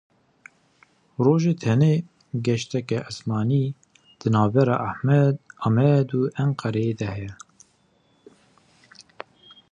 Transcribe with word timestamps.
Rojê 1.25 1.53
tenê 1.63 1.93
geşteke 2.45 2.99
esmanî 3.09 3.63
di 4.19 4.27
navbera 4.33 4.75
Amed 5.67 6.07
û 6.19 6.21
Enqereyê 6.43 6.93
de 6.99 7.07
heye. 7.13 7.33